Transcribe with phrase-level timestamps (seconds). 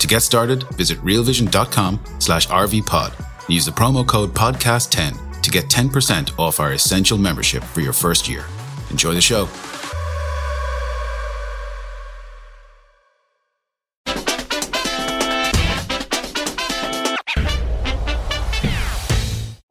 [0.00, 5.64] To get started, visit realvision.com slash rvpod and use the promo code podcast10 to get
[5.66, 8.44] 10% off our essential membership for your first year.
[8.90, 9.48] Enjoy the show.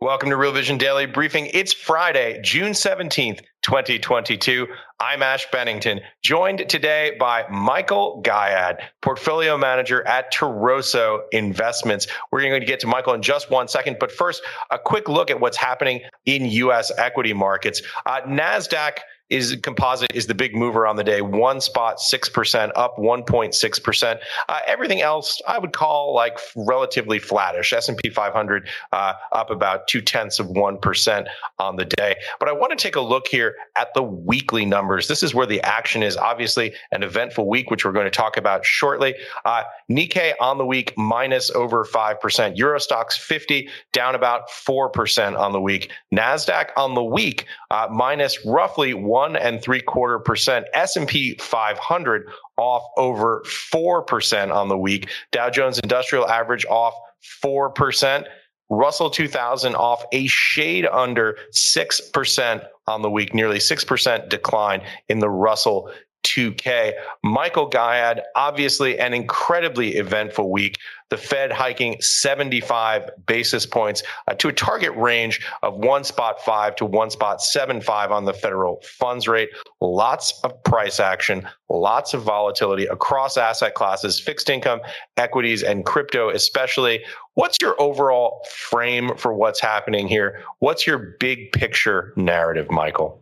[0.05, 1.49] Welcome to Real Vision Daily Briefing.
[1.53, 4.67] It's Friday, June 17th, 2022.
[4.99, 12.05] I'm Ash Bennington, joined today by Michael Gayed, portfolio manager at Toroso Investments.
[12.31, 15.31] We're going to get to Michael in just one second, but first, a quick look
[15.31, 16.91] at what's happening in U.S.
[16.95, 17.81] equity markets.
[18.05, 21.21] Uh, NASDAQ is composite is the big mover on the day.
[21.21, 24.19] One spot, six percent up, one point six percent.
[24.49, 27.73] Uh, everything else I would call like relatively flattish.
[27.73, 32.15] S and P 500 uh, up about two tenths of one percent on the day.
[32.39, 35.07] But I want to take a look here at the weekly numbers.
[35.07, 36.15] This is where the action is.
[36.17, 39.15] Obviously, an eventful week, which we're going to talk about shortly.
[39.43, 42.57] Uh, Nikkei on the week minus over five percent.
[42.57, 45.89] Euro Stoxx 50 down about four percent on the week.
[46.13, 50.65] Nasdaq on the week uh, minus roughly one and three quarter percent.
[50.73, 52.27] S&P 500
[52.57, 55.09] off over 4% on the week.
[55.31, 56.93] Dow Jones Industrial Average off
[57.41, 58.25] 4%.
[58.69, 65.29] Russell 2000 off a shade under 6% on the week, nearly 6% decline in the
[65.29, 65.89] Russell
[66.25, 66.93] 2K.
[67.23, 70.77] Michael Gayed, obviously an incredibly eventful week.
[71.09, 76.75] The Fed hiking 75 basis points uh, to a target range of one spot five
[76.77, 79.49] to one spot seven five on the federal funds rate.
[79.81, 84.81] Lots of price action, lots of volatility across asset classes, fixed income,
[85.17, 87.03] equities, and crypto, especially.
[87.35, 90.41] What's your overall frame for what's happening here?
[90.59, 93.21] What's your big picture narrative, Michael?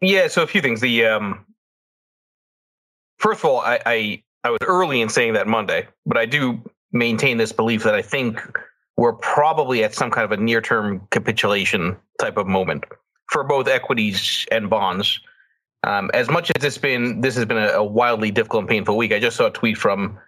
[0.00, 0.80] Yeah, so a few things.
[0.80, 1.44] The um,
[3.18, 6.62] first of all, I, I I was early in saying that Monday, but I do
[6.92, 8.40] maintain this belief that I think
[8.96, 12.84] we're probably at some kind of a near term capitulation type of moment
[13.30, 15.20] for both equities and bonds.
[15.84, 19.12] Um, as much as it's been, this has been a, wildly difficult and painful week.
[19.12, 20.18] I just saw a tweet from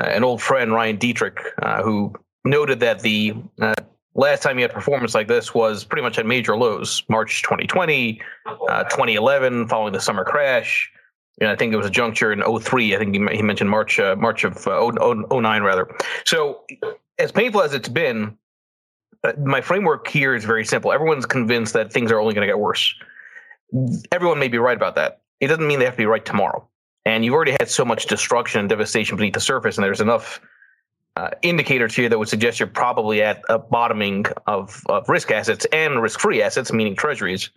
[0.00, 2.12] uh, an old friend, Ryan Detrick, uh, who
[2.44, 3.74] noted that the uh,
[4.16, 8.20] last time he had performance like this was pretty much at major lows march 2020
[8.46, 10.90] uh, 2011 following the summer crash
[11.40, 13.98] and i think it was a juncture in 03 i think he, he mentioned march
[13.98, 14.90] uh, march of uh,
[15.30, 15.88] 09 rather.
[16.24, 16.64] So
[17.18, 18.36] as painful as it's been
[19.24, 20.92] uh, my framework here is very simple.
[20.92, 22.94] Everyone's convinced that things are only going to get worse.
[24.12, 25.20] Everyone may be right about that.
[25.40, 26.68] It doesn't mean they have to be right tomorrow.
[27.04, 30.40] And you've already had so much destruction and devastation beneath the surface and there's enough
[31.16, 35.66] uh, indicators here that would suggest you're probably at a bottoming of, of risk assets
[35.72, 37.50] and risk-free assets, meaning treasuries.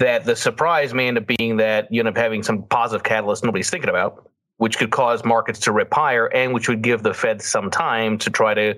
[0.00, 3.44] That the surprise may end up being that you end up having some positive catalyst
[3.44, 7.14] nobody's thinking about, which could cause markets to rip higher and which would give the
[7.14, 8.74] Fed some time to try to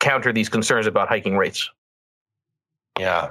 [0.00, 1.70] counter these concerns about hiking rates.
[2.98, 3.30] Yeah.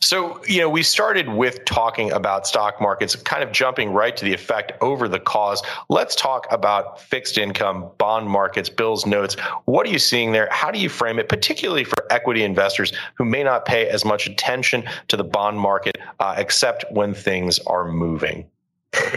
[0.00, 4.24] So, you know, we started with talking about stock markets, kind of jumping right to
[4.24, 5.62] the effect over the cause.
[5.88, 9.36] Let's talk about fixed income, bond markets, bills, notes.
[9.64, 10.48] What are you seeing there?
[10.50, 14.26] How do you frame it, particularly for equity investors who may not pay as much
[14.26, 18.46] attention to the bond market, uh, except when things are moving?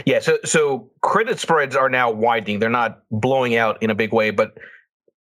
[0.06, 2.60] Yeah, so so credit spreads are now widening.
[2.60, 4.56] They're not blowing out in a big way, but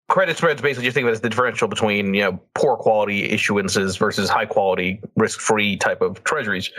[0.08, 3.28] credit spreads basically just think of it as the differential between you know poor quality
[3.28, 6.70] issuances versus high quality risk free type of treasuries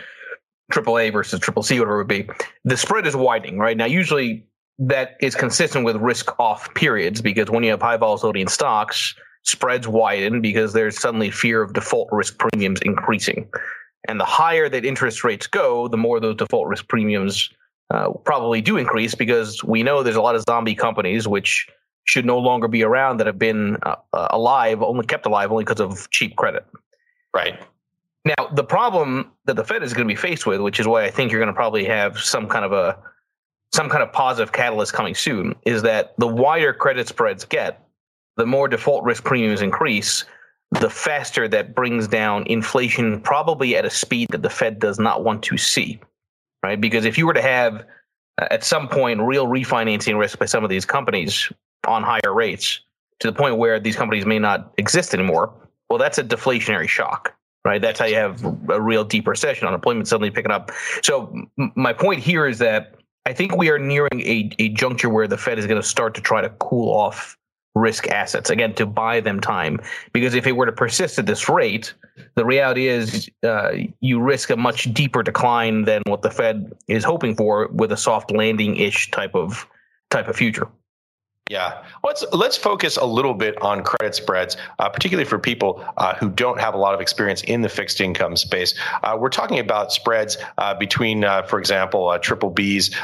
[0.71, 2.29] AAA versus triple C, whatever it would be.
[2.63, 3.85] The spread is widening right now.
[3.85, 4.45] Usually
[4.77, 9.15] that is consistent with risk off periods because when you have high volatility in stocks,
[9.43, 13.49] spreads widen because there's suddenly fear of default risk premiums increasing.
[14.07, 17.49] And the higher that interest rates go, the more those default risk premiums
[17.91, 21.67] uh, probably do increase because we know there's a lot of zombie companies which
[22.09, 25.63] should no longer be around that have been uh, uh alive, only kept alive only
[25.63, 26.65] because of cheap credit.
[27.35, 27.59] Right.
[28.25, 31.03] Now, the problem that the Fed is going to be faced with, which is why
[31.05, 32.97] I think you're going to probably have some kind of a
[33.71, 37.87] some kind of positive catalyst coming soon, is that the wider credit spreads get,
[38.37, 40.25] the more default risk premiums increase,
[40.71, 45.23] the faster that brings down inflation, probably at a speed that the Fed does not
[45.23, 45.99] want to see,
[46.63, 46.81] right?
[46.81, 47.85] Because if you were to have
[48.41, 51.53] uh, at some point real refinancing risk by some of these companies
[51.87, 52.81] on higher rates
[53.19, 55.53] to the point where these companies may not exist anymore,
[55.89, 57.35] well, that's a deflationary shock
[57.65, 57.81] right?
[57.81, 60.71] That's how you have a real deep recession, unemployment suddenly picking up.
[61.03, 62.95] So m- my point here is that
[63.25, 66.15] I think we are nearing a, a juncture where the Fed is going to start
[66.15, 67.37] to try to cool off
[67.75, 69.79] risk assets again to buy them time
[70.11, 71.93] because if it were to persist at this rate
[72.33, 73.71] the reality is uh,
[74.01, 77.97] you risk a much deeper decline than what the fed is hoping for with a
[77.97, 79.67] soft landing ish type of
[80.09, 80.67] type of future
[81.49, 86.13] yeah, let's let's focus a little bit on credit spreads, uh, particularly for people uh,
[86.13, 88.75] who don't have a lot of experience in the fixed income space.
[89.03, 92.95] Uh, we're talking about spreads uh, between, uh, for example, uh, triple Bs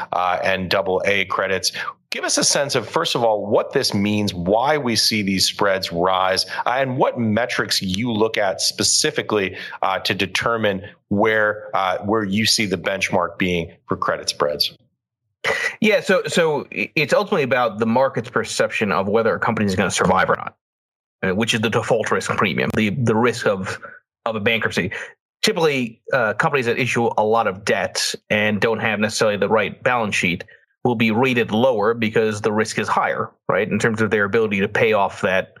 [0.44, 1.72] and double A credits.
[2.10, 5.44] Give us a sense of, first of all, what this means, why we see these
[5.44, 9.56] spreads rise, and what metrics you look at specifically
[10.04, 11.68] to determine where
[12.04, 14.76] where you see the benchmark being for credit spreads.
[15.86, 19.88] Yeah, so so it's ultimately about the market's perception of whether a company is going
[19.88, 20.56] to survive or not,
[21.22, 23.78] uh, which is the default risk premium, the the risk of
[24.24, 24.90] of a bankruptcy.
[25.42, 29.80] Typically, uh, companies that issue a lot of debt and don't have necessarily the right
[29.84, 30.42] balance sheet
[30.82, 34.58] will be rated lower because the risk is higher, right, in terms of their ability
[34.58, 35.54] to pay off that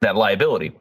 [0.00, 0.72] that liability.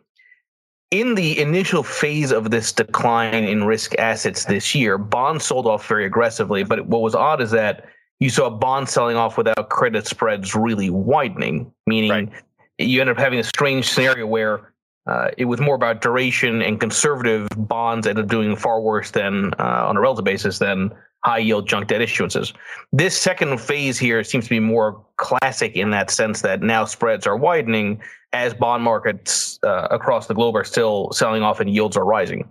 [0.91, 5.85] In the initial phase of this decline in risk assets this year, bonds sold off
[5.85, 6.63] very aggressively.
[6.63, 7.83] But what was odd is that
[8.19, 12.29] you saw bonds selling off without credit spreads really widening, meaning right.
[12.77, 14.73] you end up having a strange scenario where
[15.07, 19.53] uh, it was more about duration and conservative bonds ended up doing far worse than
[19.59, 20.91] uh, on a relative basis than
[21.23, 22.53] high yield junk debt issuances.
[22.91, 27.25] This second phase here seems to be more classic in that sense that now spreads
[27.25, 28.01] are widening
[28.33, 32.49] as bond markets uh, across the globe are still selling off and yields are rising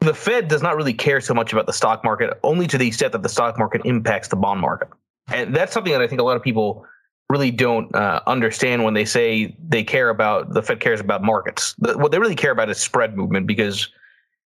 [0.00, 2.86] the Fed does not really care so much about the stock market, only to the
[2.86, 4.88] extent that the stock market impacts the bond market.
[5.32, 6.86] And that's something that I think a lot of people
[7.28, 11.74] really don't uh, understand when they say they care about the Fed cares about markets.
[11.78, 13.88] The, what they really care about is spread movement because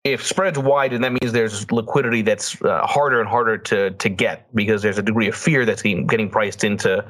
[0.04, 4.54] if spreads widen, that means there's liquidity that's uh, harder and harder to to get
[4.56, 7.06] because there's a degree of fear that's getting, getting priced into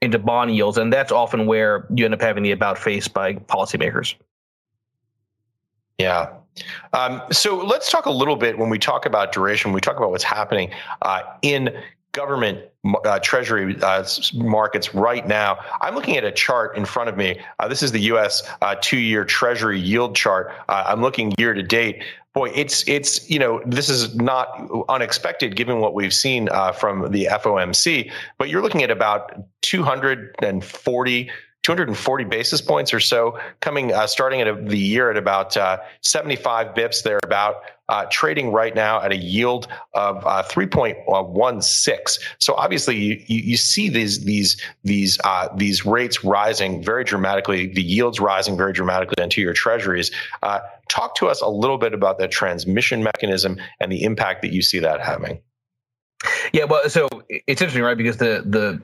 [0.00, 3.34] into bond yields, and that's often where you end up having the about face by
[3.34, 4.14] policymakers.
[5.98, 6.30] Yeah,
[6.92, 9.72] um, so let's talk a little bit when we talk about duration.
[9.72, 10.70] We talk about what's happening
[11.02, 11.70] uh, in
[12.12, 12.60] government
[13.04, 15.58] uh, treasury uh, markets right now.
[15.80, 17.40] I'm looking at a chart in front of me.
[17.58, 18.48] Uh, this is the U.S.
[18.62, 20.52] Uh, two-year Treasury yield chart.
[20.68, 22.02] Uh, I'm looking year to date.
[22.34, 27.10] Boy, it's it's you know this is not unexpected given what we've seen uh, from
[27.10, 28.10] the FOMC.
[28.36, 29.32] But you're looking at about
[29.62, 31.30] 240
[31.68, 35.76] 240 basis points or so, coming uh, starting at a, the year at about uh,
[36.00, 37.56] 75 bips there, about
[37.90, 42.18] uh, trading right now at a yield of uh, 3.16.
[42.38, 47.82] So obviously, you, you, see these these these uh, these rates rising very dramatically, the
[47.82, 50.10] yields rising very dramatically into your treasuries.
[50.42, 54.54] Uh, talk to us a little bit about the transmission mechanism and the impact that
[54.54, 55.38] you see that having.
[56.54, 57.98] Yeah, well, so it's interesting, right?
[57.98, 58.80] Because the the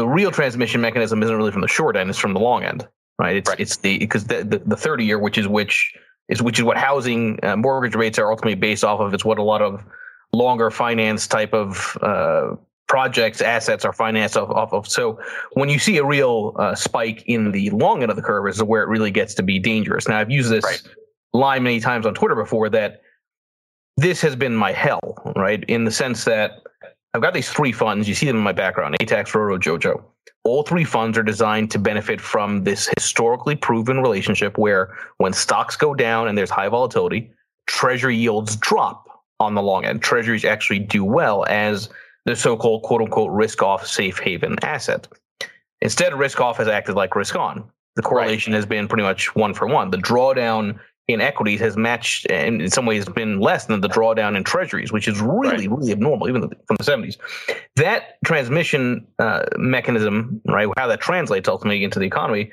[0.00, 2.88] the real transmission mechanism isn't really from the short end; it's from the long end,
[3.18, 3.36] right?
[3.36, 3.60] It's right.
[3.60, 5.94] it's the because the, the, the thirty year, which is which
[6.30, 9.12] is which is what housing uh, mortgage rates are ultimately based off of.
[9.12, 9.84] It's what a lot of
[10.32, 12.56] longer finance type of uh,
[12.88, 14.88] projects assets are financed off, off, of.
[14.88, 15.20] So
[15.52, 18.62] when you see a real uh, spike in the long end of the curve, is
[18.62, 20.08] where it really gets to be dangerous.
[20.08, 20.82] Now I've used this right.
[21.34, 23.02] line many times on Twitter before that
[23.98, 25.62] this has been my hell, right?
[25.64, 26.62] In the sense that
[27.12, 28.08] I've got these three funds.
[28.08, 30.02] You see them in my background ATAX, RORO, JOJO.
[30.44, 35.76] All three funds are designed to benefit from this historically proven relationship where when stocks
[35.76, 37.30] go down and there's high volatility,
[37.66, 39.06] treasury yields drop
[39.38, 40.02] on the long end.
[40.02, 41.88] Treasuries actually do well as
[42.26, 45.08] the so called quote unquote risk off safe haven asset.
[45.82, 47.64] Instead, risk off has acted like risk on.
[47.96, 48.58] The correlation right.
[48.58, 49.90] has been pretty much one for one.
[49.90, 50.78] The drawdown
[51.12, 54.92] in equities has matched and in some ways been less than the drawdown in treasuries,
[54.92, 55.78] which is really, right.
[55.78, 57.16] really abnormal, even from the 70s.
[57.76, 62.50] That transmission uh, mechanism, right, how that translates ultimately into the economy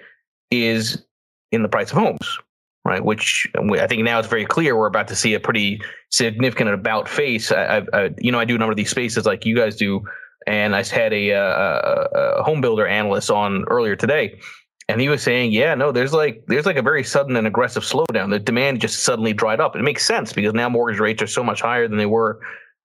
[0.51, 1.03] is
[1.51, 2.39] in the price of homes,
[2.85, 3.03] right?
[3.03, 7.07] Which I think now it's very clear we're about to see a pretty significant about
[7.07, 7.51] face.
[7.51, 10.03] I, I, you know, I do a number of these spaces like you guys do
[10.47, 14.39] And I had a, a, a home builder analyst on earlier today,
[14.89, 17.83] and he was saying, yeah, no, there's like there's like a very sudden and aggressive
[17.83, 18.29] slowdown.
[18.29, 19.75] The demand just suddenly dried up.
[19.75, 22.39] It makes sense because now mortgage rates are so much higher than they were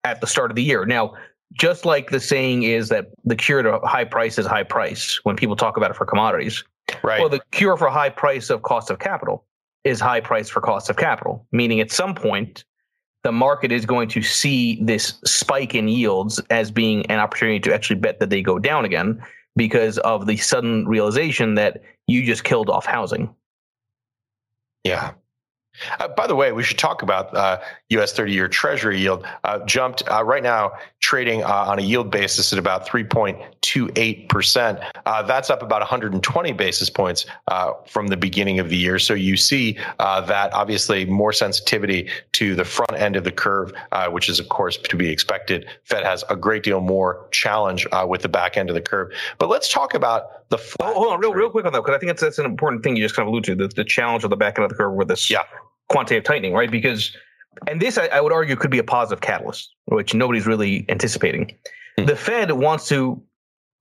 [0.04, 0.84] at the start of the year.
[0.84, 1.14] Now,
[1.52, 5.36] just like the saying is that the cure to high price is high price when
[5.36, 6.64] people talk about it for commodities.
[7.04, 7.20] Right.
[7.20, 9.44] Well, the cure for high price of cost of capital
[9.84, 12.64] is high price for cost of capital, meaning at some point
[13.22, 17.72] the market is going to see this spike in yields as being an opportunity to
[17.72, 19.22] actually bet that they go down again
[19.56, 23.34] because of the sudden realization that you just killed off housing.
[24.84, 25.12] Yeah.
[25.98, 27.58] Uh, by the way, we should talk about uh,
[27.90, 28.12] U.S.
[28.12, 29.26] 30-year Treasury yield.
[29.44, 34.78] Uh, jumped uh, right now, trading uh, on a yield basis at about 3.28 percent.
[35.06, 37.26] Uh, that's up about 120 basis points
[37.86, 38.98] from the beginning of the year.
[38.98, 43.72] So you see that obviously more sensitivity to the front end of the curve,
[44.10, 45.66] which is of course to be expected.
[45.84, 49.12] Fed has a great deal more challenge with the back end of the curve.
[49.38, 50.58] But let's talk about the.
[50.80, 52.82] Oh, hold on, real, real quick on that, because I think that's that's an important
[52.82, 54.70] thing you just kind of alluded to the, the challenge of the back end of
[54.70, 55.30] the curve with this.
[55.30, 55.42] Yeah
[55.92, 56.70] quantitative tightening, right?
[56.70, 57.16] Because,
[57.68, 61.46] and this I, I, would argue could be a positive catalyst, which nobody's really anticipating.
[61.46, 62.06] Mm-hmm.
[62.06, 63.22] The Fed wants to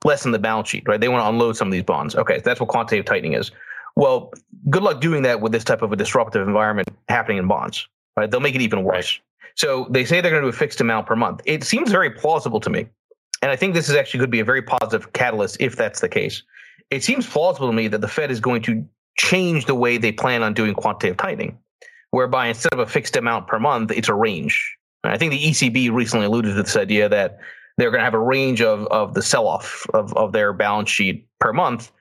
[0.03, 0.99] lessen the balance sheet, right?
[0.99, 2.15] They want to unload some of these bonds.
[2.15, 3.51] Okay, that's what quantitative tightening is.
[3.95, 4.31] Well,
[4.69, 8.29] good luck doing that with this type of a disruptive environment happening in bonds, right?
[8.29, 9.19] They'll make it even worse.
[9.19, 9.49] Right.
[9.55, 11.41] So they say they're going to do a fixed amount per month.
[11.45, 12.87] It seems very plausible to me.
[13.41, 15.99] And I think this is actually going to be a very positive catalyst if that's
[15.99, 16.43] the case.
[16.89, 18.85] It seems plausible to me that the Fed is going to
[19.17, 21.57] change the way they plan on doing quantitative tightening
[22.11, 24.77] whereby instead of a fixed amount per month, it's a range.
[25.03, 27.39] And I think the ECB recently alluded to this idea that
[27.77, 30.89] they're going to have a range of, of the sell off of, of their balance
[30.89, 31.91] sheet per month.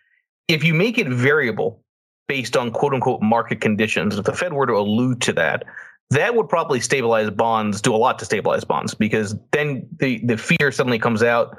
[0.48, 1.82] If you make it variable
[2.28, 5.64] based on quote unquote market conditions, if the Fed were to allude to that,
[6.10, 10.36] that would probably stabilize bonds, do a lot to stabilize bonds, because then the, the
[10.36, 11.56] fear suddenly comes out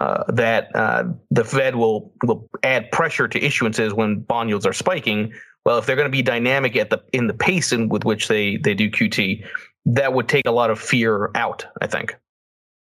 [0.00, 4.72] uh, that uh, the Fed will will add pressure to issuances when bond yields are
[4.72, 5.32] spiking,
[5.64, 8.28] well, if they're going to be dynamic at the in the pace in with which
[8.28, 9.44] they they do QT,
[9.86, 11.66] that would take a lot of fear out.
[11.80, 12.16] I think.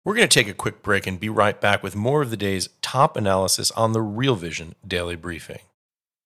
[0.04, 2.36] We're going to take a quick break and be right back with more of the
[2.36, 5.58] day's top analysis on the Real Vision Daily Briefing.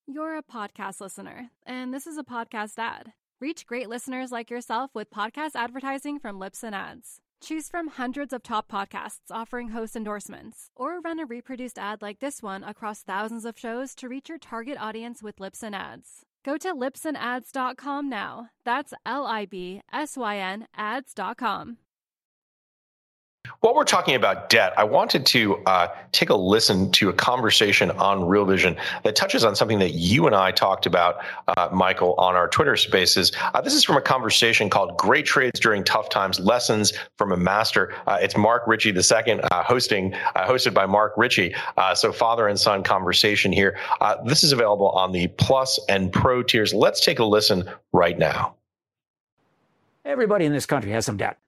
[0.07, 3.13] You're a podcast listener, and this is a podcast ad.
[3.41, 7.21] Reach great listeners like yourself with podcast advertising from Libsyn Ads.
[7.43, 12.21] Choose from hundreds of top podcasts offering host endorsements, or run a reproduced ad like
[12.21, 16.25] this one across thousands of shows to reach your target audience with Libsyn Ads.
[16.45, 18.49] Go to libsynads.com now.
[18.65, 21.79] That's L I B S Y N ads.com.
[23.61, 27.91] While we're talking about debt, I wanted to uh, take a listen to a conversation
[27.93, 32.15] on Real Vision that touches on something that you and I talked about, uh, Michael,
[32.15, 33.31] on our Twitter spaces.
[33.55, 37.37] Uh, this is from a conversation called Great Trades During Tough Times Lessons from a
[37.37, 37.95] Master.
[38.07, 41.55] Uh, it's Mark Ritchie II uh, hosting, uh, hosted by Mark Ritchie.
[41.95, 43.79] so, father and son conversation here.
[44.25, 46.75] this is available on the Plus and Pro tiers.
[46.75, 48.57] Let's take a listen right now.
[50.05, 51.39] Everybody in this country has some debt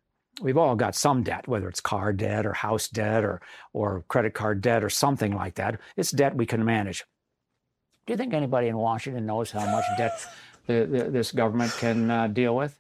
[0.41, 3.41] we've all got some debt, whether it's car debt or house debt or,
[3.73, 5.81] or credit card debt or something like that.
[5.97, 7.05] It's debt we can manage.
[8.07, 10.27] Do you think anybody in Washington knows how much debt
[10.67, 12.79] the, the, this government can uh, deal with?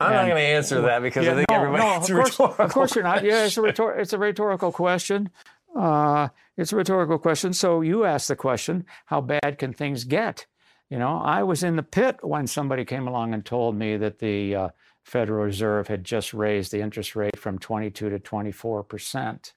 [0.00, 1.82] I'm and, not going to answer that because yeah, I think no, everybody.
[1.82, 3.22] No, of course, of course you're not.
[3.22, 5.30] Yeah, it's a, rhetor- it's a rhetorical question.
[5.76, 7.52] Uh, it's a rhetorical question.
[7.52, 10.46] So you ask the question: How bad can things get?
[10.88, 14.18] You know, I was in the pit when somebody came along and told me that
[14.18, 14.68] the uh,
[15.10, 19.54] Federal Reserve had just raised the interest rate from 22 to 24 percent.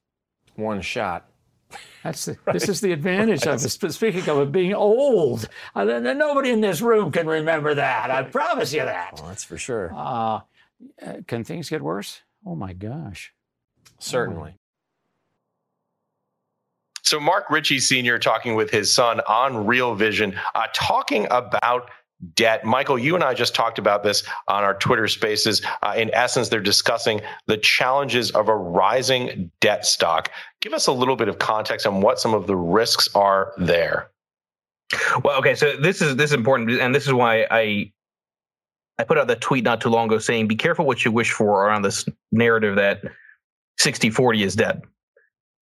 [0.56, 1.30] One shot.
[2.04, 2.54] That's the, right.
[2.54, 3.70] this is the advantage of it.
[3.70, 8.10] Speaking of it being old, uh, nobody in this room can remember that.
[8.10, 9.12] I promise you that.
[9.18, 9.94] Well, that's for sure.
[9.94, 10.42] Uh,
[11.06, 12.22] uh can things get worse?
[12.44, 13.32] Oh my gosh.
[14.00, 14.56] Certainly.
[17.04, 18.18] So, Mark Ritchie Sr.
[18.18, 21.92] talking with his son on Real Vision, uh, talking about
[22.36, 22.64] debt.
[22.64, 25.62] Michael, you and I just talked about this on our Twitter spaces.
[25.82, 30.32] Uh, in essence, they're discussing the challenges of a rising debt stock.
[30.62, 34.10] Give us a little bit of context on what some of the risks are there.
[35.24, 37.92] Well, okay, so this is this is important, and this is why I
[39.00, 41.32] I put out that tweet not too long ago saying, "Be careful what you wish
[41.32, 43.02] for" around this narrative that
[43.80, 44.82] 60-40 is debt,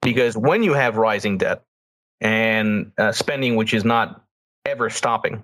[0.01, 1.63] because when you have rising debt
[2.19, 4.25] and uh, spending which is not
[4.65, 5.43] ever stopping,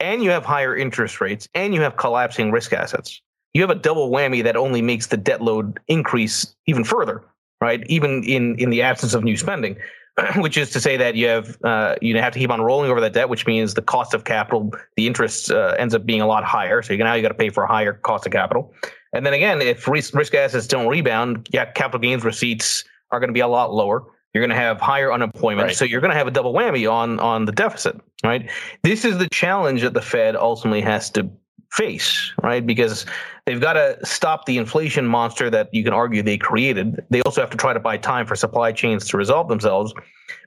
[0.00, 3.20] and you have higher interest rates and you have collapsing risk assets.
[3.54, 7.24] You have a double whammy that only makes the debt load increase even further,
[7.60, 7.82] right?
[7.88, 9.76] Even in in the absence of new spending,
[10.36, 13.00] which is to say that you have uh, you have to keep on rolling over
[13.00, 16.26] that debt, which means the cost of capital, the interest uh, ends up being a
[16.26, 16.82] lot higher.
[16.82, 18.72] So you, now you got to pay for a higher cost of capital.
[19.12, 23.28] And then again, if risk, risk assets don't rebound, yeah, capital gains receipts are going
[23.28, 24.04] to be a lot lower.
[24.36, 25.74] You're going to have higher unemployment, Right.
[25.76, 28.50] so you're going to have a double whammy on on the deficit, right?
[28.82, 31.26] This is the challenge that the Fed ultimately has to
[31.72, 32.66] face, right?
[32.66, 33.06] Because
[33.46, 37.02] they've got to stop the inflation monster that you can argue they created.
[37.08, 39.94] They also have to try to buy time for supply chains to resolve themselves,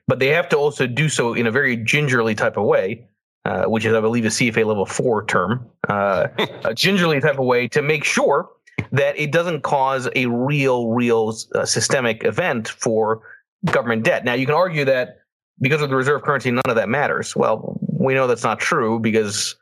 [0.06, 3.04] but they have to also do so in a very gingerly type of way,
[3.44, 6.28] uh, which is, I believe, a CFA level four term, uh,
[6.64, 8.48] a gingerly type of way to make sure
[8.92, 13.22] that it doesn't cause a real, real uh, systemic event for
[13.66, 14.24] government debt.
[14.24, 15.18] Now, you can argue that
[15.60, 17.36] because of the reserve currency, none of that matters.
[17.36, 19.56] Well, we know that's not true because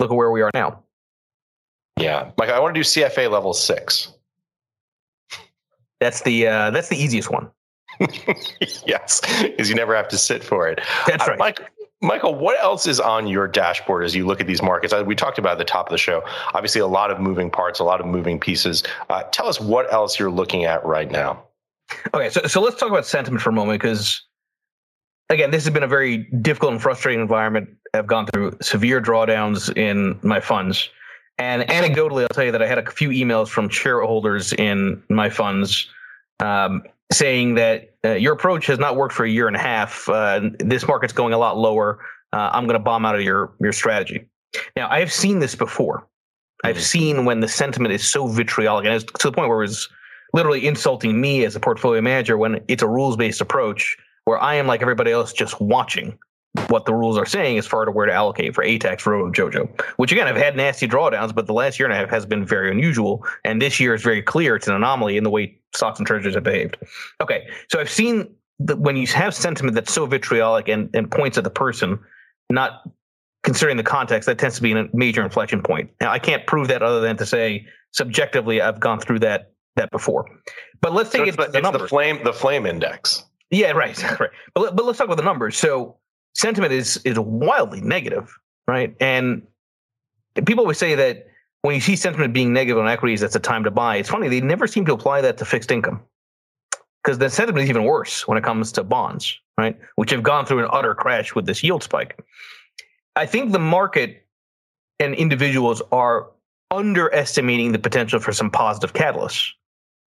[0.00, 0.82] look at where we are now.
[1.98, 2.30] Yeah.
[2.38, 4.12] Mike, I want to do CFA level six.
[6.00, 7.48] That's the uh, that's the easiest one.
[8.86, 10.80] yes, because you never have to sit for it.
[11.06, 11.38] That's Uh, right.
[11.38, 11.60] Mike,
[12.00, 14.92] Michael, what else is on your dashboard as you look at these markets?
[14.92, 16.22] Uh, We talked about at the top of the show.
[16.54, 18.82] Obviously, a lot of moving parts, a lot of moving pieces.
[19.10, 21.44] Uh, tell us what else you're looking at right now.
[22.14, 24.22] Okay, so so let's talk about sentiment for a moment because
[25.28, 27.68] again, this has been a very difficult and frustrating environment.
[27.94, 30.88] I've gone through severe drawdowns in my funds.
[31.38, 35.30] And anecdotally, I'll tell you that I had a few emails from shareholders in my
[35.30, 35.88] funds
[36.40, 40.08] um, saying that uh, your approach has not worked for a year and a half.
[40.08, 41.98] Uh, this market's going a lot lower.
[42.32, 44.26] Uh, I'm going to bomb out of your your strategy.
[44.76, 46.06] Now, I have seen this before.
[46.64, 49.88] I've seen when the sentiment is so vitriolic, and it's to the point where it's
[50.32, 54.54] literally insulting me as a portfolio manager when it's a rules based approach where I
[54.54, 56.18] am like everybody else just watching
[56.68, 59.68] what the rules are saying as far to where to allocate for ATAX, RORO, Jojo,
[59.96, 62.44] which again I've had nasty drawdowns, but the last year and a half has been
[62.44, 63.24] very unusual.
[63.44, 66.34] And this year is very clear it's an anomaly in the way stocks and treasuries
[66.34, 66.76] have behaved.
[67.20, 68.28] Okay, so I've seen
[68.60, 71.98] that when you have sentiment that's so vitriolic and, and points at the person,
[72.50, 72.82] not
[73.42, 75.90] considering the context, that tends to be a major inflection point.
[76.00, 79.90] Now, I can't prove that other than to say subjectively I've gone through that that
[79.90, 80.26] before.
[80.80, 83.24] But let's So take it's it the, to the the flame, the flame index.
[83.50, 84.30] Yeah, right, right.
[84.54, 85.56] But but let's talk about the numbers.
[85.56, 85.96] So
[86.34, 88.36] sentiment is is wildly negative,
[88.66, 88.94] right?
[89.00, 89.42] And
[90.46, 91.26] people always say that
[91.62, 93.96] when you see sentiment being negative on equities, that's a time to buy.
[93.96, 96.02] It's funny they never seem to apply that to fixed income
[97.02, 99.78] because the sentiment is even worse when it comes to bonds, right?
[99.96, 102.18] Which have gone through an utter crash with this yield spike.
[103.16, 104.26] I think the market
[104.98, 106.30] and individuals are
[106.70, 109.50] underestimating the potential for some positive catalysts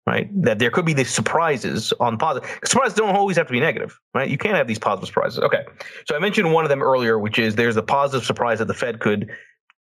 [0.06, 0.30] right?
[0.44, 2.50] That there could be these surprises on positive.
[2.63, 4.30] Surprises don't always have to be negative, right?
[4.30, 5.39] You can't have these positive surprises.
[5.39, 5.65] Okay.
[6.08, 8.74] So I mentioned one of them earlier, which is there's the positive surprise that the
[8.74, 9.30] Fed could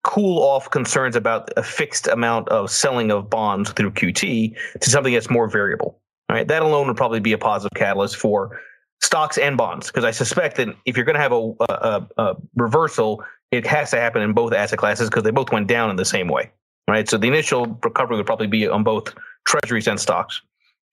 [0.02, 5.12] cool off concerns about a fixed amount of selling of bonds through QT to something
[5.12, 6.00] that's more variable.
[6.30, 6.48] Right.
[6.48, 8.58] That alone would probably be a positive catalyst for
[9.02, 12.36] stocks and bonds because I suspect that if you're going to have a, a, a
[12.56, 15.96] reversal, it has to happen in both asset classes because they both went down in
[15.96, 16.50] the same way.
[16.88, 17.08] Right.
[17.08, 19.14] So the initial recovery would probably be on both
[19.46, 20.40] treasuries and stocks.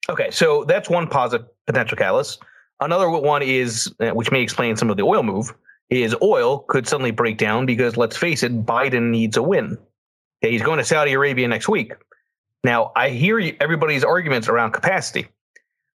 [0.08, 2.42] Okay, so that's one positive potential catalyst.
[2.80, 5.54] Another one is, uh, which may explain some of the oil move,
[5.90, 9.78] is oil could suddenly break down because let's face it, Biden needs a win.
[10.42, 11.92] Okay, he's going to Saudi Arabia next week.
[12.64, 15.28] Now, I hear everybody's arguments around capacity.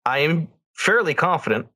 [0.05, 1.69] I am fairly confident,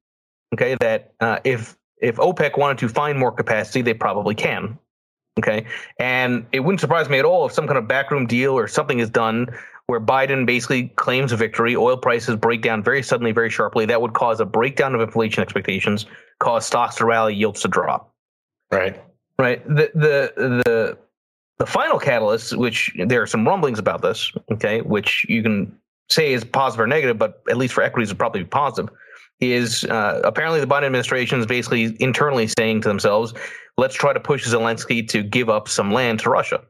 [0.54, 4.78] okay, that uh, if if OPEC wanted to find more capacity, they probably can.
[5.38, 5.66] Okay,
[6.00, 8.98] and it wouldn't surprise me at all if some kind of backroom deal or something
[8.98, 9.46] is done
[9.86, 13.86] where Biden basically claims a victory, oil prices break down very suddenly, very sharply.
[13.86, 16.06] That would cause a breakdown of inflation expectations,
[16.40, 18.12] cause stocks to rally, yields to drop.
[18.70, 19.00] Right.
[19.38, 19.66] Right.
[19.68, 20.98] The the the
[21.58, 25.78] the final catalyst, which there are some rumblings about this, okay, which you can
[26.10, 28.92] say is positive or negative, but at least for equities, would probably be positive.
[29.40, 33.34] Is uh, apparently the Biden administration is basically internally saying to themselves,
[33.76, 36.62] "Let's try to push Zelensky to give up some land to Russia."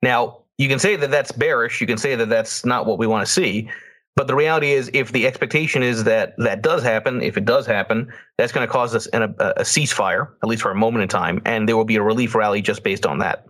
[0.00, 1.80] Now, you can say that that's bearish.
[1.80, 3.70] You can say that that's not what we want to see.
[4.16, 7.66] But the reality is, if the expectation is that that does happen, if it does
[7.66, 11.02] happen, that's going to cause us an, a, a ceasefire, at least for a moment
[11.02, 13.44] in time, and there will be a relief rally just based on that.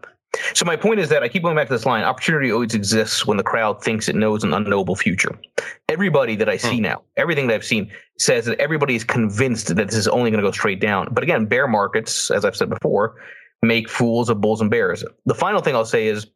[0.55, 3.27] So my point is that I keep going back to this line: opportunity always exists
[3.27, 5.39] when the crowd thinks it knows an unknowable future.
[5.91, 6.85] Everybody that I see hmm.
[6.85, 10.43] now, everything that I've seen says that everybody is convinced that this is only going
[10.43, 11.09] to go straight down.
[11.13, 13.17] But again, bear markets, as I've said before,
[13.63, 15.05] make fools of bulls and bears.
[15.27, 16.27] The final thing I'll say is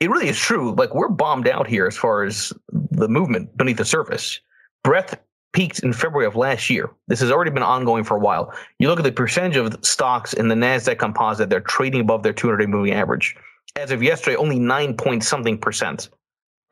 [0.00, 0.74] it really is true.
[0.74, 4.40] Like we're bombed out here as far as the movement beneath the surface.
[4.82, 5.18] Breadth
[5.52, 6.90] peaked in February of last year.
[7.08, 8.54] This has already been ongoing for a while.
[8.78, 12.32] You look at the percentage of stocks in the Nasdaq Composite; they're trading above their
[12.32, 13.36] 200-day moving average.
[13.76, 16.08] As of yesterday, only nine point something percent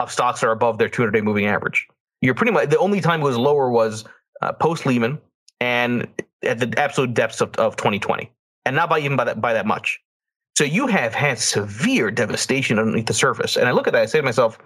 [0.00, 1.86] of stocks are above their 200-day moving average.
[2.22, 4.04] You're pretty much the only time it was lower was
[4.40, 5.18] uh, post Lehman
[5.60, 6.08] and
[6.42, 8.30] at the absolute depths of, of 2020,
[8.64, 10.00] and not by even by that by that much.
[10.58, 13.56] So you have had severe devastation underneath the surface.
[13.56, 14.58] And I look at that, I say to myself,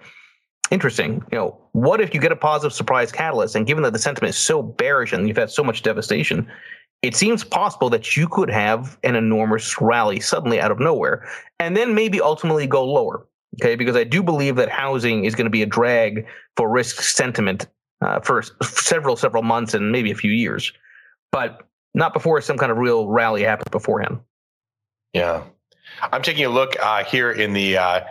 [0.71, 1.23] interesting.
[1.31, 3.55] You know, what if you get a positive surprise catalyst?
[3.55, 6.49] And given that the sentiment is so bearish and you've had so much devastation,
[7.03, 11.29] it seems possible that you could have an enormous rally suddenly out of nowhere
[11.59, 13.27] and then maybe ultimately go lower.
[13.61, 16.25] Okay, because I do believe that housing is going to be a drag
[16.57, 17.67] for risk sentiment
[18.01, 20.73] uh, for several, several months and maybe a few years,
[21.31, 24.19] but not before some kind of real rally happens beforehand.
[25.13, 25.43] Yeah.
[26.11, 28.01] I'm taking a look uh, here in the uh,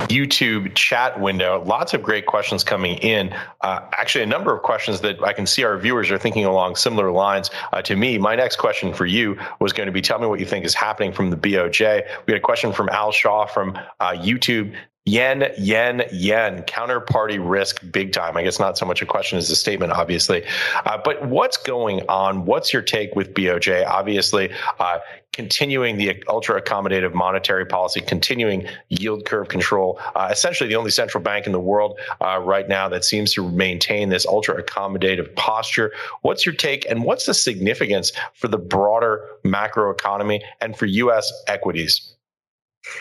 [0.00, 1.62] YouTube chat window.
[1.64, 3.34] Lots of great questions coming in.
[3.60, 6.76] Uh, actually, a number of questions that I can see our viewers are thinking along
[6.76, 8.18] similar lines uh, to me.
[8.18, 10.74] My next question for you was going to be tell me what you think is
[10.74, 12.06] happening from the BOJ.
[12.26, 14.74] We had a question from Al Shaw from uh, YouTube.
[15.06, 18.38] Yen, yen, yen, counterparty risk big time.
[18.38, 20.42] I guess not so much a question as a statement, obviously.
[20.86, 22.46] Uh, but what's going on?
[22.46, 23.86] What's your take with BOJ?
[23.86, 25.00] Obviously, uh,
[25.34, 31.22] continuing the ultra accommodative monetary policy, continuing yield curve control, uh, essentially the only central
[31.22, 35.92] bank in the world uh, right now that seems to maintain this ultra accommodative posture.
[36.22, 41.30] What's your take and what's the significance for the broader macro economy and for U.S.
[41.46, 42.14] equities?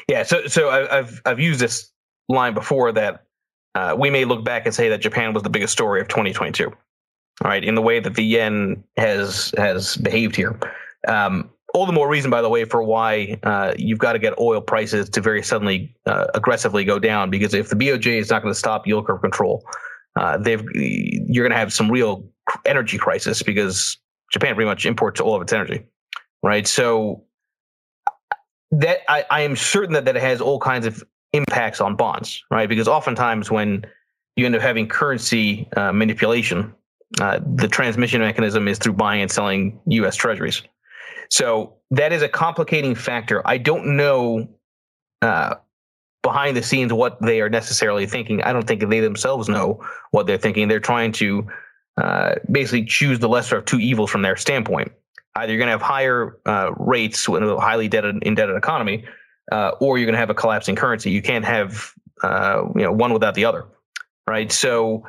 [0.09, 1.92] Yeah, so so I've I've used this
[2.29, 3.25] line before that
[3.75, 6.67] uh, we may look back and say that Japan was the biggest story of 2022.
[6.67, 10.59] All right, in the way that the yen has has behaved here.
[11.07, 14.37] Um, all the more reason, by the way, for why uh, you've got to get
[14.39, 17.31] oil prices to very suddenly uh, aggressively go down.
[17.31, 19.65] Because if the BOJ is not going to stop yield curve control,
[20.15, 22.23] uh, they've you're going to have some real
[22.65, 23.97] energy crisis because
[24.31, 25.83] Japan pretty much imports all of its energy,
[26.43, 26.67] right?
[26.67, 27.23] So
[28.71, 32.69] that I, I am certain that that has all kinds of impacts on bonds, right?
[32.69, 33.85] Because oftentimes when
[34.35, 36.73] you end up having currency uh, manipulation,
[37.19, 40.15] uh, the transmission mechanism is through buying and selling U.S.
[40.15, 40.61] Treasuries.
[41.29, 43.41] So that is a complicating factor.
[43.45, 44.47] I don't know
[45.21, 45.55] uh,
[46.21, 48.41] behind the scenes what they are necessarily thinking.
[48.43, 50.67] I don't think they themselves know what they're thinking.
[50.67, 51.47] They're trying to
[51.97, 54.91] uh, basically choose the lesser of two evils from their standpoint.
[55.35, 59.05] Either you're going to have higher uh, rates in a highly indebted economy,
[59.51, 61.11] uh, or you're going to have a collapsing currency.
[61.11, 61.91] You can't have
[62.23, 63.65] uh, you know one without the other,
[64.27, 64.51] right?
[64.51, 65.05] So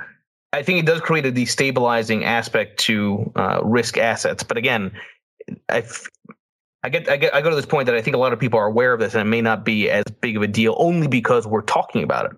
[0.52, 4.42] I think it does create a destabilizing aspect to uh, risk assets.
[4.44, 4.92] But again,
[5.68, 5.84] I,
[6.84, 8.38] I get, I get, I go to this point that I think a lot of
[8.38, 10.76] people are aware of this, and it may not be as big of a deal
[10.78, 12.32] only because we're talking about it.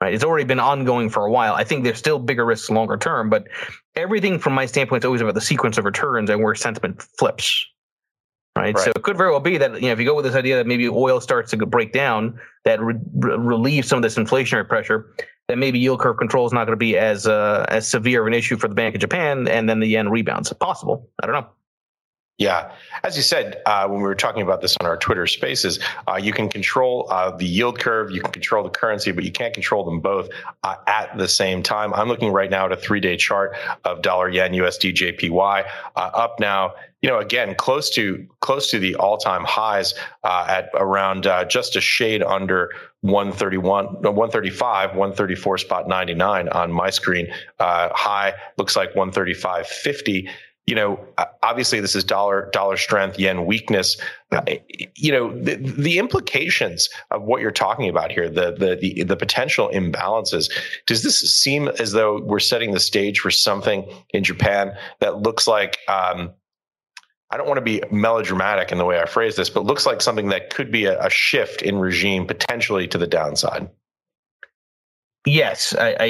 [0.00, 0.14] Right?
[0.14, 1.54] It's already been ongoing for a while.
[1.54, 3.46] I think there's still bigger risks longer term, but
[3.94, 7.66] everything from my standpoint is always about the sequence of returns and where sentiment flips.
[8.56, 8.74] Right?
[8.74, 8.84] right?
[8.84, 10.56] So it could very well be that you know if you go with this idea
[10.56, 15.14] that maybe oil starts to break down, that re- relieves some of this inflationary pressure,
[15.48, 18.26] then maybe yield curve control is not going to be as uh, as severe of
[18.26, 20.50] an issue for the Bank of Japan, and then the yen rebounds.
[20.50, 21.08] If possible.
[21.22, 21.48] I don't know.
[22.38, 22.72] Yeah.
[23.04, 26.16] As you said, uh, when we were talking about this on our Twitter spaces, uh,
[26.16, 29.54] you can control uh, the yield curve, you can control the currency, but you can't
[29.54, 30.28] control them both
[30.64, 31.92] uh, at the same time.
[31.94, 35.98] I'm looking right now at a three day chart of dollar yen USD JPY uh,
[35.98, 36.74] up now.
[37.02, 41.76] You know, again, close to close to the all time highs uh, at around just
[41.76, 47.26] a shade under 131, 135, 134 spot 99 on my screen.
[47.58, 50.28] high looks like 135.50
[50.66, 51.00] you know,
[51.42, 53.96] obviously this is dollar dollar strength, yen weakness.
[54.30, 54.42] Uh,
[54.94, 59.16] you know, the, the, implications of what you're talking about here, the, the the the
[59.16, 60.50] potential imbalances.
[60.86, 65.48] Does this seem as though we're setting the stage for something in Japan that looks
[65.48, 65.78] like?
[65.88, 66.32] Um,
[67.32, 70.02] I don't want to be melodramatic in the way I phrase this, but looks like
[70.02, 73.70] something that could be a, a shift in regime potentially to the downside.
[75.24, 76.04] Yes, I, I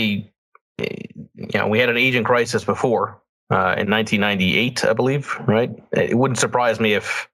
[0.78, 5.36] you know we had an aging crisis before uh, in 1998, I believe.
[5.46, 5.70] Right?
[5.92, 7.28] It wouldn't surprise me if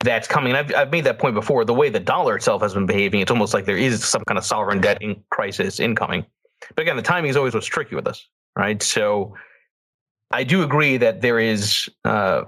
[0.00, 0.54] that's coming.
[0.54, 1.64] I've, I've made that point before.
[1.64, 4.36] The way the dollar itself has been behaving, it's almost like there is some kind
[4.36, 6.26] of sovereign debt in crisis incoming.
[6.74, 8.82] But again, the timing is always what's tricky with us, right?
[8.82, 9.36] So
[10.32, 12.44] I do agree that there is uh,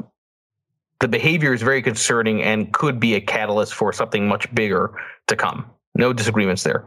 [1.00, 4.94] the behavior is very concerning and could be a catalyst for something much bigger
[5.26, 5.70] to come.
[5.94, 6.84] No disagreements there.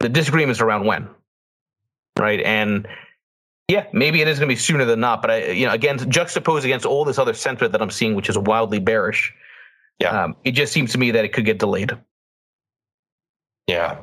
[0.00, 1.08] The disagreements around when,
[2.18, 2.40] right?
[2.40, 2.86] And
[3.68, 5.22] yeah, maybe it is going to be sooner than not.
[5.22, 8.28] But I, you know, again, juxtapose against all this other sentiment that I'm seeing, which
[8.28, 9.34] is wildly bearish.
[9.98, 11.92] Yeah, um, it just seems to me that it could get delayed.
[13.66, 13.98] Yeah.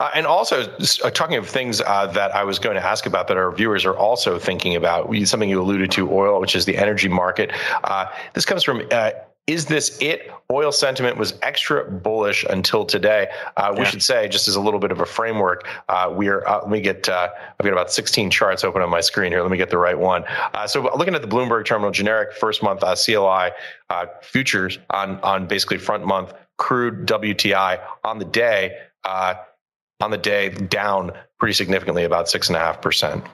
[0.00, 0.62] Uh, and also,
[1.04, 3.84] uh, talking of things uh, that I was going to ask about that our viewers
[3.84, 7.52] are also thinking about, something you alluded to, oil, which is the energy market.
[7.84, 9.10] Uh, this comes from uh,
[9.50, 10.30] is this it?
[10.52, 13.28] Oil sentiment was extra bullish until today.
[13.56, 13.84] Uh, we yeah.
[13.84, 16.46] should say, just as a little bit of a framework, uh, we are.
[16.46, 17.08] Uh, let me get.
[17.08, 19.42] Uh, I've got about 16 charts open on my screen here.
[19.42, 20.24] Let me get the right one.
[20.54, 23.50] Uh, so, looking at the Bloomberg Terminal generic first month uh, CL1
[24.22, 28.76] futures on on basically front month crude WTI on the day
[30.00, 33.24] on the day, down pretty significantly, about six and a half percent.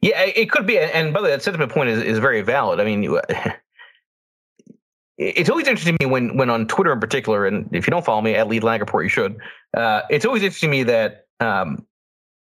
[0.00, 0.78] Yeah, it could be.
[0.78, 2.78] And by the way, that sentiment point is, is very valid.
[2.78, 3.02] I mean,
[5.18, 8.04] it's always interesting to me when, when on Twitter in particular, and if you don't
[8.04, 9.38] follow me at Lead Lag Report, you should.
[9.76, 11.84] Uh, it's always interesting to me that um,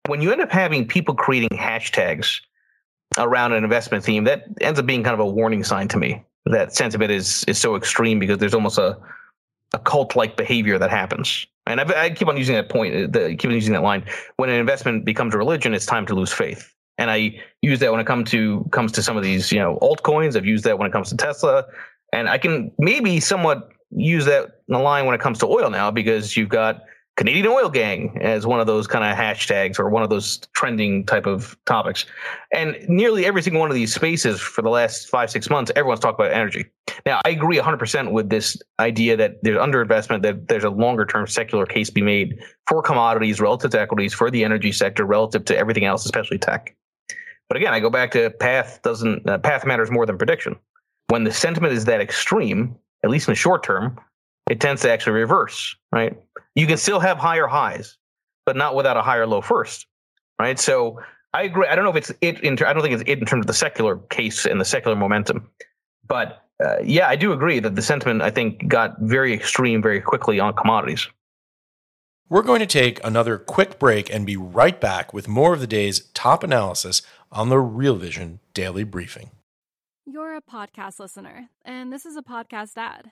[0.08, 2.42] when you end up having people creating hashtags
[3.18, 6.24] around an investment theme, that ends up being kind of a warning sign to me.
[6.46, 8.98] That sentiment is is so extreme because there's almost a
[9.74, 11.46] a cult like behavior that happens.
[11.68, 14.06] And I, I, keep on using that point, the, keep on using that line.
[14.38, 16.72] When an investment becomes a religion, it's time to lose faith.
[16.98, 19.78] And I use that when it comes to comes to some of these, you know,
[19.82, 20.36] altcoins.
[20.36, 21.66] I've used that when it comes to Tesla,
[22.14, 26.38] and I can maybe somewhat use that line when it comes to oil now because
[26.38, 26.82] you've got
[27.18, 31.06] Canadian Oil Gang as one of those kind of hashtags or one of those trending
[31.06, 32.06] type of topics.
[32.54, 36.02] And nearly every single one of these spaces for the last five, six months, everyone's
[36.02, 36.66] talked about energy.
[37.06, 41.26] Now, I agree 100% with this idea that there's underinvestment, that there's a longer term
[41.26, 45.58] secular case be made for commodities relative to equities, for the energy sector relative to
[45.58, 46.76] everything else, especially tech.
[47.48, 50.58] But again, I go back to path doesn't, uh, path matters more than prediction.
[51.08, 54.00] When the sentiment is that extreme, at least in the short term,
[54.50, 56.18] it tends to actually reverse, right?
[56.56, 57.98] You can still have higher highs,
[58.46, 59.88] but not without a higher low first,
[60.40, 60.60] right?
[60.60, 61.00] So
[61.34, 61.68] I agree.
[61.68, 62.40] I don't know if it's it.
[62.42, 64.96] In, I don't think it's it in terms of the secular case and the secular
[64.96, 65.50] momentum,
[66.08, 70.00] but uh, yeah, I do agree that the sentiment I think got very extreme very
[70.00, 71.08] quickly on commodities.
[72.30, 75.68] We're going to take another quick break and be right back with more of the
[75.68, 79.30] day's top analysis on the Real Vision Daily Briefing.
[80.06, 83.12] You're a podcast listener, and this is a podcast ad.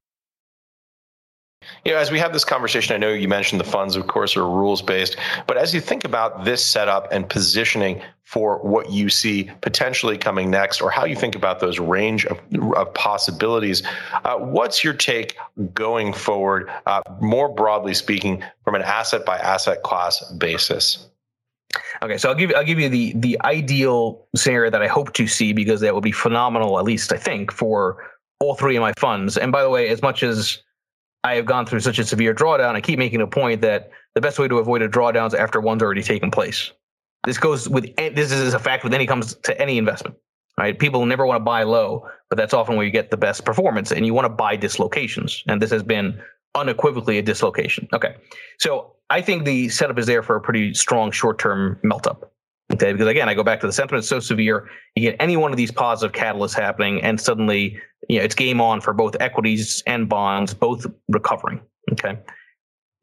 [1.85, 4.37] You know, as we have this conversation, I know you mentioned the funds, of course,
[4.37, 5.15] are rules based,
[5.47, 10.51] but as you think about this setup and positioning for what you see potentially coming
[10.51, 12.39] next, or how you think about those range of,
[12.75, 13.81] of possibilities,
[14.25, 15.37] uh, what's your take
[15.73, 21.09] going forward, uh, more broadly speaking, from an asset by asset class basis?
[22.03, 25.25] Okay, so I'll give I'll give you the the ideal scenario that I hope to
[25.25, 28.05] see because that would be phenomenal, at least I think, for
[28.39, 29.37] all three of my funds.
[29.37, 30.61] And by the way, as much as
[31.23, 32.75] I have gone through such a severe drawdown.
[32.75, 35.61] I keep making a point that the best way to avoid a drawdown is after
[35.61, 36.71] one's already taken place.
[37.25, 40.15] This goes with this is a fact with any comes to any investment.
[40.57, 40.77] Right?
[40.77, 43.91] People never want to buy low, but that's often where you get the best performance,
[43.91, 45.43] and you want to buy dislocations.
[45.47, 46.21] And this has been
[46.55, 47.87] unequivocally a dislocation.
[47.93, 48.15] Okay,
[48.59, 52.33] so I think the setup is there for a pretty strong short-term melt up.
[52.73, 54.69] Okay, because again, I go back to the sentiment so severe.
[54.95, 58.61] You get any one of these positive catalysts happening, and suddenly, you know, it's game
[58.61, 61.61] on for both equities and bonds, both recovering.
[61.91, 62.17] Okay.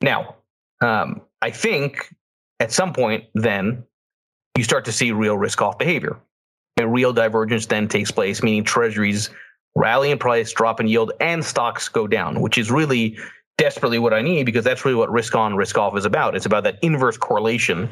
[0.01, 0.37] Now,
[0.81, 2.15] um, I think
[2.61, 3.85] at some point, then
[4.57, 6.19] you start to see real risk off behavior.
[6.79, 9.31] A real divergence then takes place, meaning treasuries
[9.75, 13.17] rally in price, drop in yield, and stocks go down, which is really
[13.57, 16.37] desperately what I need because that's really what risk on, risk off is about.
[16.37, 17.89] It's about that inverse correlation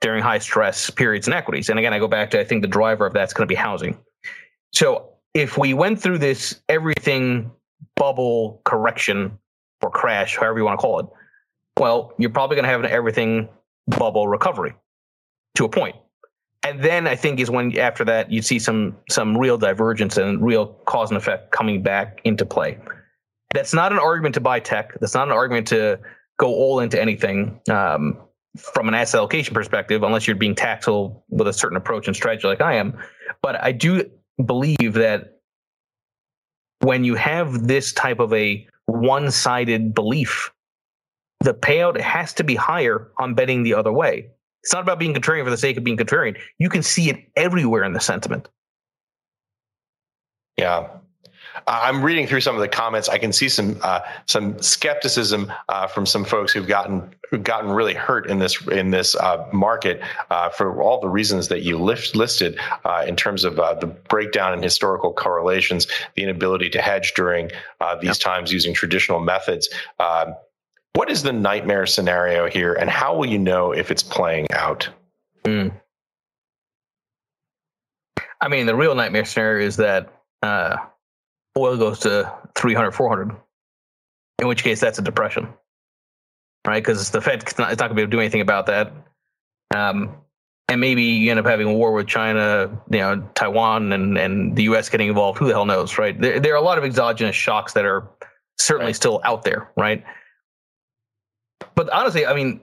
[0.00, 1.68] during high stress periods in equities.
[1.68, 3.56] And again, I go back to I think the driver of that's going to be
[3.56, 3.96] housing.
[4.72, 7.50] So if we went through this everything
[7.96, 9.38] bubble correction
[9.82, 11.06] or crash, however you want to call it,
[11.78, 13.48] well, you're probably going to have an everything
[13.86, 14.74] bubble recovery
[15.56, 15.96] to a point.
[16.64, 20.44] And then I think is when after that you see some some real divergence and
[20.44, 22.78] real cause and effect coming back into play.
[23.54, 24.98] That's not an argument to buy tech.
[25.00, 26.00] That's not an argument to
[26.36, 27.60] go all into anything.
[27.70, 28.18] Um,
[28.56, 32.48] from an asset allocation perspective, unless you're being tactile with a certain approach and strategy
[32.48, 32.98] like I am.
[33.40, 34.10] But I do
[34.44, 35.40] believe that
[36.80, 40.52] when you have this type of a one sided belief,
[41.40, 44.28] the payout has to be higher on betting the other way.
[44.62, 46.38] It's not about being contrarian for the sake of being contrarian.
[46.58, 48.48] You can see it everywhere in the sentiment.
[50.56, 50.88] Yeah.
[51.66, 53.08] I'm reading through some of the comments.
[53.08, 57.70] I can see some uh, some skepticism uh, from some folks who've gotten who've gotten
[57.70, 61.78] really hurt in this in this uh, market uh, for all the reasons that you
[61.78, 66.80] lift, listed uh, in terms of uh, the breakdown in historical correlations, the inability to
[66.80, 67.50] hedge during
[68.00, 68.16] these yep.
[68.18, 69.68] times using traditional methods.
[69.98, 70.34] Um,
[70.94, 74.88] what is the nightmare scenario here, and how will you know if it's playing out?
[75.44, 75.72] Mm.
[78.40, 80.12] I mean, the real nightmare scenario is that
[81.62, 83.36] oil goes to 300, 400,
[84.40, 85.48] in which case that's a depression,
[86.66, 86.82] right?
[86.82, 88.92] Because the Fed it's not, not going to be able to do anything about that.
[89.74, 90.16] Um,
[90.68, 94.54] and maybe you end up having a war with China, you know, Taiwan, and and
[94.54, 94.88] the U.S.
[94.88, 95.38] getting involved.
[95.38, 96.18] Who the hell knows, right?
[96.20, 98.06] There, there are a lot of exogenous shocks that are
[98.58, 98.96] certainly right.
[98.96, 100.04] still out there, right?
[101.74, 102.60] But honestly, I mean,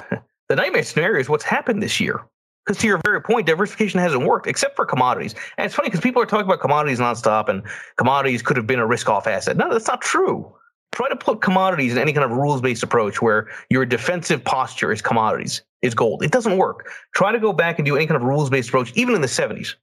[0.48, 2.20] the nightmare scenario is what's happened this year.
[2.66, 5.34] Because to your very point, diversification hasn't worked except for commodities.
[5.56, 7.62] And it's funny because people are talking about commodities nonstop and
[7.96, 9.56] commodities could have been a risk off asset.
[9.56, 10.52] No, that's not true.
[10.92, 14.90] Try to put commodities in any kind of rules based approach where your defensive posture
[14.90, 16.24] is commodities, is gold.
[16.24, 16.90] It doesn't work.
[17.14, 19.28] Try to go back and do any kind of rules based approach, even in the
[19.28, 19.74] 70s,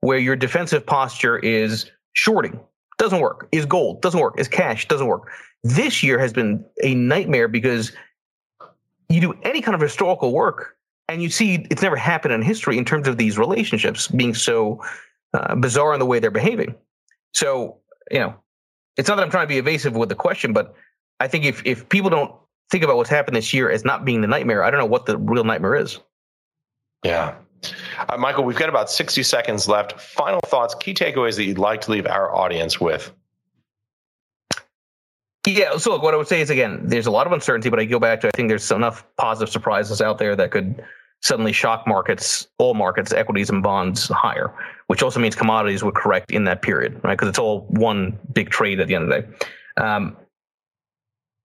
[0.00, 2.58] where your defensive posture is shorting.
[2.96, 3.48] Doesn't work.
[3.52, 4.00] Is gold.
[4.00, 4.38] Doesn't work.
[4.38, 4.88] Is cash.
[4.88, 5.30] Doesn't work.
[5.62, 7.92] This year has been a nightmare because
[9.10, 10.76] you do any kind of historical work
[11.10, 14.82] and you see it's never happened in history in terms of these relationships being so
[15.34, 16.74] uh, bizarre in the way they're behaving.
[17.34, 17.78] So,
[18.10, 18.34] you know,
[18.96, 20.74] it's not that I'm trying to be evasive with the question, but
[21.18, 22.32] I think if if people don't
[22.70, 25.06] think about what's happened this year as not being the nightmare, I don't know what
[25.06, 25.98] the real nightmare is.
[27.04, 27.34] Yeah.
[28.08, 30.00] Uh, Michael, we've got about 60 seconds left.
[30.00, 33.12] Final thoughts, key takeaways that you'd like to leave our audience with.
[35.46, 35.76] Yeah.
[35.78, 37.84] So look, what I would say is again, there's a lot of uncertainty, but I
[37.84, 40.82] go back to I think there's enough positive surprises out there that could
[41.22, 44.52] suddenly shock markets, all markets, equities and bonds higher,
[44.86, 47.16] which also means commodities would correct in that period, right?
[47.16, 49.82] Because it's all one big trade at the end of the day.
[49.82, 50.16] Um,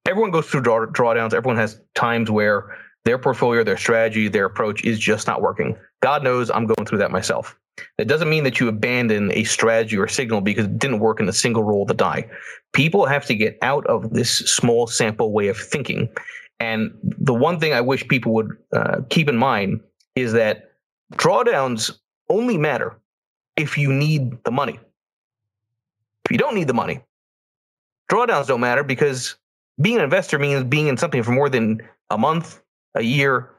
[0.08, 1.34] everyone goes through draw, drawdowns.
[1.34, 5.78] Everyone has times where their portfolio, their strategy, their approach is just not working.
[6.02, 7.58] God knows I'm going through that myself.
[7.98, 11.28] It doesn't mean that you abandon a strategy or signal because it didn't work in
[11.28, 12.30] a single roll of the die.
[12.74, 16.10] People have to get out of this small sample way of thinking
[16.60, 19.82] and the one thing I wish people would uh, keep in mind
[20.16, 20.72] is that
[21.14, 21.92] drawdowns
[22.30, 22.98] only matter
[23.58, 24.80] if you need the money.
[26.26, 27.02] If you don't need the money,
[28.10, 29.36] drawdowns don't matter because
[29.82, 32.62] being an investor means being in something for more than a month,
[32.96, 33.52] a year,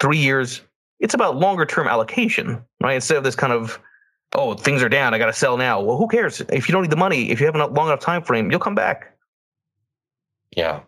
[0.00, 0.62] three years.
[1.00, 2.94] It's about longer term allocation, right?
[2.94, 3.78] Instead of this kind of,
[4.34, 5.80] oh, things are down, I got to sell now.
[5.82, 6.40] Well, who cares?
[6.52, 8.60] If you don't need the money, if you have a long enough time frame, you'll
[8.60, 9.16] come back.
[10.56, 10.80] Yeah.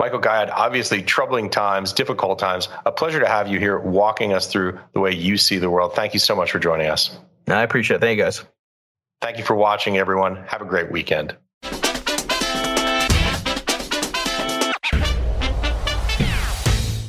[0.00, 2.70] Michael Gayed, obviously troubling times, difficult times.
[2.86, 5.94] A pleasure to have you here walking us through the way you see the world.
[5.94, 7.18] Thank you so much for joining us.
[7.48, 8.00] I appreciate it.
[8.00, 8.42] Thank you, guys.
[9.20, 10.36] Thank you for watching, everyone.
[10.46, 11.36] Have a great weekend.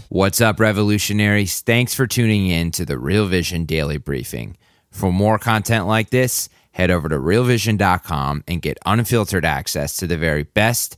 [0.10, 1.62] What's up, revolutionaries?
[1.62, 4.58] Thanks for tuning in to the Real Vision Daily Briefing.
[4.90, 10.18] For more content like this, head over to realvision.com and get unfiltered access to the
[10.18, 10.98] very best